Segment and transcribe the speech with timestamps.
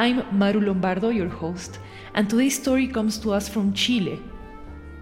[0.00, 1.78] I'm Maru Lombardo, your host,
[2.14, 4.18] and today's story comes to us from Chile.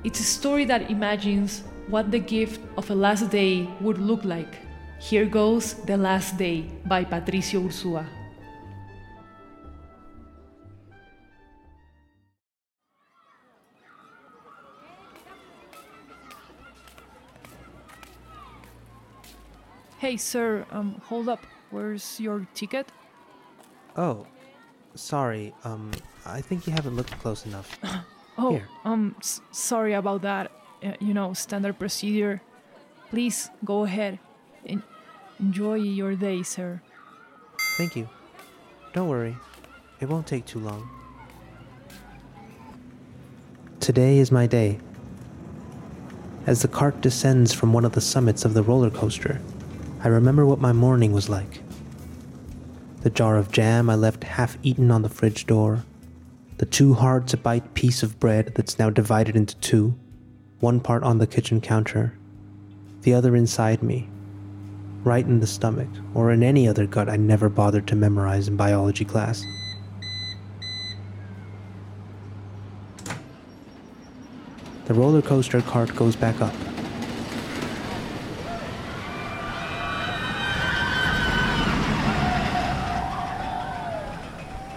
[0.02, 4.58] It's a story that imagines what the gift of a last day would look like.
[4.98, 8.04] Here goes The Last Day by Patricio Urzúa.
[19.98, 21.46] Hey, sir, um, hold up.
[21.70, 22.90] Where's your ticket?
[23.96, 24.26] Oh,
[24.98, 25.54] sorry.
[25.64, 25.90] Um,
[26.26, 27.78] I think you haven't looked close enough.
[28.40, 28.68] Oh, Here.
[28.84, 30.52] um, s- sorry about that.
[30.80, 32.40] Uh, you know, standard procedure.
[33.10, 34.20] Please go ahead.
[34.64, 34.84] En-
[35.40, 36.80] enjoy your day, sir.
[37.76, 38.08] Thank you.
[38.92, 39.36] Don't worry,
[39.98, 40.88] it won't take too long.
[43.80, 44.78] Today is my day.
[46.46, 49.40] As the cart descends from one of the summits of the roller coaster,
[50.04, 51.60] I remember what my morning was like.
[53.02, 55.84] The jar of jam I left half eaten on the fridge door,
[56.56, 59.94] the too hard to bite piece of bread that's now divided into two,
[60.58, 62.18] one part on the kitchen counter,
[63.02, 64.08] the other inside me,
[65.04, 68.56] right in the stomach, or in any other gut I never bothered to memorize in
[68.56, 69.44] biology class.
[74.86, 76.54] The roller coaster cart goes back up.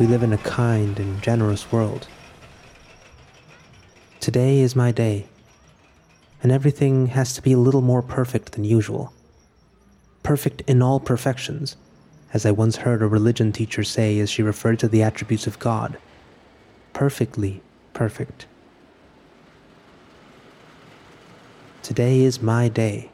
[0.01, 2.07] We live in a kind and generous world.
[4.19, 5.27] Today is my day,
[6.41, 9.13] and everything has to be a little more perfect than usual
[10.23, 11.77] perfect in all perfections,
[12.33, 15.59] as I once heard a religion teacher say as she referred to the attributes of
[15.59, 15.99] God.
[16.93, 17.61] Perfectly
[17.93, 18.47] perfect.
[21.83, 23.11] Today is my day,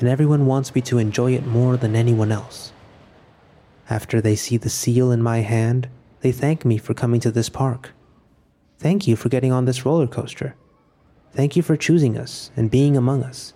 [0.00, 2.72] and everyone wants me to enjoy it more than anyone else.
[3.90, 5.88] After they see the seal in my hand,
[6.20, 7.90] they thank me for coming to this park.
[8.78, 10.54] Thank you for getting on this roller coaster.
[11.32, 13.54] Thank you for choosing us and being among us,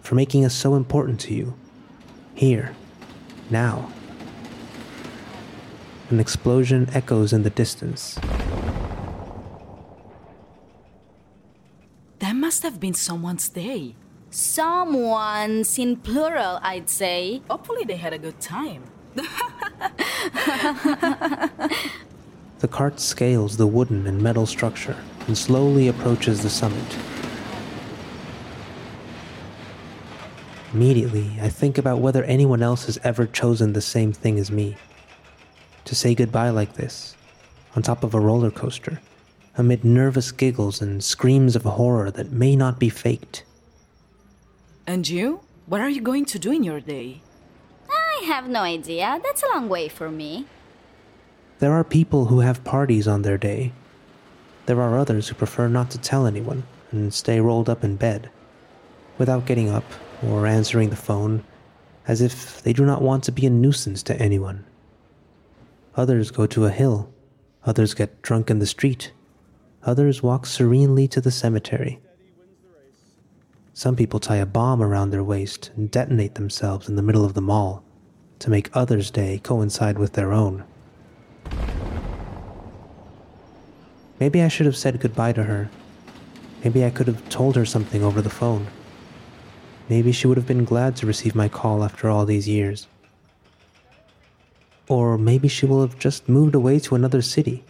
[0.00, 1.54] for making us so important to you.
[2.34, 2.74] Here,
[3.50, 3.92] now.
[6.10, 8.18] An explosion echoes in the distance.
[12.18, 13.94] That must have been someone's day.
[14.30, 17.42] Someone's in plural, I'd say.
[17.48, 18.84] Hopefully, they had a good time.
[22.64, 26.96] The cart scales the wooden and metal structure and slowly approaches the summit.
[30.72, 34.76] Immediately, I think about whether anyone else has ever chosen the same thing as me.
[35.84, 37.14] To say goodbye like this,
[37.76, 38.98] on top of a roller coaster,
[39.58, 43.44] amid nervous giggles and screams of horror that may not be faked.
[44.86, 45.40] And you?
[45.66, 47.20] What are you going to do in your day?
[47.90, 49.20] I have no idea.
[49.22, 50.46] That's a long way for me.
[51.60, 53.72] There are people who have parties on their day.
[54.66, 58.28] There are others who prefer not to tell anyone and stay rolled up in bed,
[59.18, 59.84] without getting up
[60.22, 61.44] or answering the phone,
[62.08, 64.64] as if they do not want to be a nuisance to anyone.
[65.96, 67.12] Others go to a hill,
[67.64, 69.12] others get drunk in the street,
[69.84, 72.00] others walk serenely to the cemetery.
[73.74, 77.34] Some people tie a bomb around their waist and detonate themselves in the middle of
[77.34, 77.84] the mall
[78.40, 80.64] to make others' day coincide with their own.
[84.20, 85.70] Maybe I should have said goodbye to her.
[86.62, 88.68] Maybe I could have told her something over the phone.
[89.88, 92.86] Maybe she would have been glad to receive my call after all these years.
[94.88, 97.64] Or maybe she will have just moved away to another city.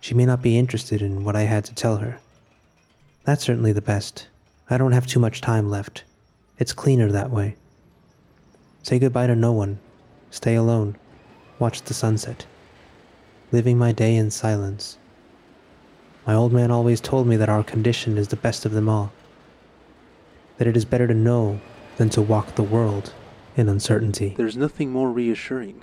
[0.00, 2.20] She may not be interested in what I had to tell her.
[3.24, 4.28] That's certainly the best.
[4.70, 6.04] I don't have too much time left.
[6.58, 7.56] It's cleaner that way.
[8.82, 9.78] Say goodbye to no one.
[10.30, 10.96] Stay alone.
[11.58, 12.46] Watch the sunset.
[13.52, 14.98] living my day in silence.
[16.26, 19.12] My old man always told me that our condition is the best of them all,
[20.58, 21.60] that it is better to know
[21.98, 23.14] than to walk the world
[23.56, 24.34] in uncertainty.
[24.36, 25.82] There's nothing more reassuring.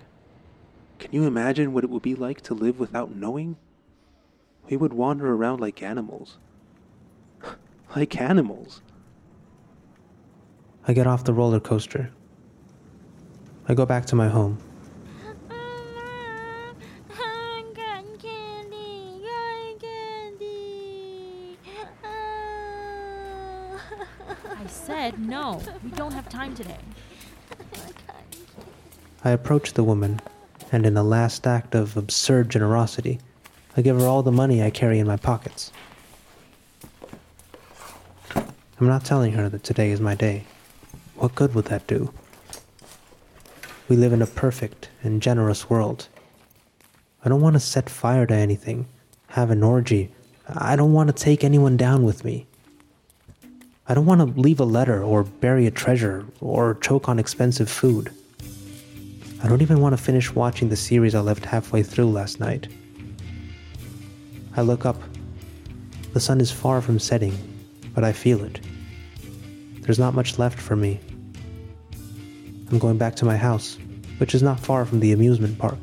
[1.00, 3.56] Can you imagine what it would be like to live without knowing?
[4.70, 6.38] We would wander around like animals.
[7.96, 8.82] like animals.
[10.86, 12.12] I get off the roller coaster.
[13.70, 14.58] I go back to my home.
[24.58, 25.62] I said no.
[25.84, 26.78] We don't have time today.
[29.24, 30.22] I approach the woman,
[30.72, 33.20] and in the last act of absurd generosity,
[33.76, 35.72] I give her all the money I carry in my pockets.
[38.36, 40.44] I'm not telling her that today is my day.
[41.16, 42.14] What good would that do?
[43.88, 46.08] We live in a perfect and generous world.
[47.24, 48.88] I don't want to set fire to anything,
[49.28, 50.12] have an orgy.
[50.48, 52.46] I don't want to take anyone down with me.
[53.86, 57.70] I don't want to leave a letter or bury a treasure or choke on expensive
[57.70, 58.14] food.
[59.44, 62.70] I don't even want to finish watching the series I left halfway through last night.
[64.56, 64.96] I look up.
[66.14, 67.38] The sun is far from setting,
[67.94, 68.62] but I feel it.
[69.82, 71.02] There's not much left for me.
[72.72, 73.78] I'm going back to my house,
[74.18, 75.80] which is not far from the amusement park.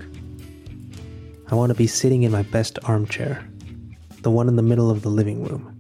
[1.50, 3.46] I want to be sitting in my best armchair,
[4.22, 5.79] the one in the middle of the living room.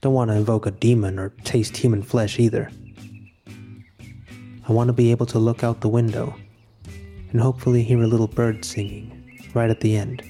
[0.00, 2.70] Don't want to invoke a demon or taste human flesh either.
[4.68, 6.36] I want to be able to look out the window
[7.30, 10.22] and hopefully hear a little bird singing right at the end.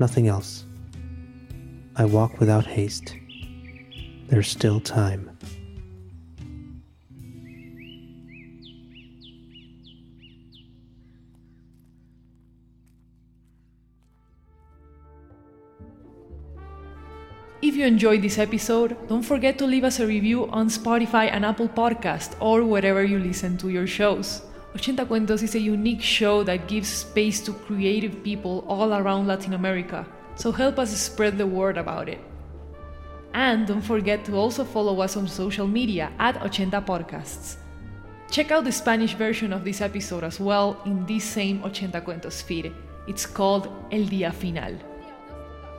[0.00, 0.64] Nothing else.
[1.96, 3.14] I walk without haste.
[4.26, 5.37] There's still time.
[17.60, 21.44] If you enjoyed this episode, don't forget to leave us a review on Spotify and
[21.44, 24.42] Apple Podcast or wherever you listen to your shows.
[24.76, 29.54] 80 Cuentos is a unique show that gives space to creative people all around Latin
[29.54, 30.06] America,
[30.36, 32.20] so help us spread the word about it.
[33.34, 37.56] And don't forget to also follow us on social media at 80 Podcasts.
[38.30, 42.40] Check out the Spanish version of this episode as well in this same 80 Cuentos
[42.40, 42.72] feed.
[43.08, 44.87] It's called El Día Final.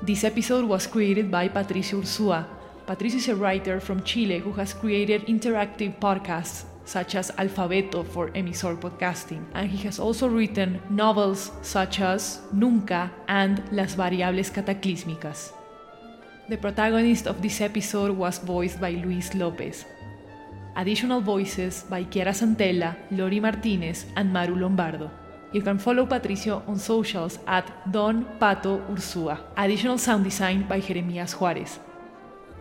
[0.02, 2.48] This episode was created by Patricio Urzúa.
[2.88, 8.30] Patricio is a writer from Chile who has created interactive podcasts such as Alfabeto for
[8.32, 15.52] Emisor Podcasting, and he has also written novels such as Nunca and Las Variables Cataclísmicas.
[16.48, 19.84] The protagonist of this episode was voiced by Luis Lopez.
[20.78, 25.12] Additional voices by Chiara Santella, Lori Martinez, and Maru Lombardo.
[25.52, 29.40] You can follow Patricio on socials at Don Pato Urzúa.
[29.58, 31.80] Additional sound design by Jeremías Juárez.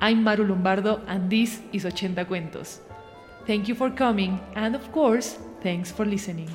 [0.01, 2.81] I'm Maru Lombardo, and this is 80 Cuentos.
[3.47, 6.49] Thank you for coming, and of course, thanks for listening.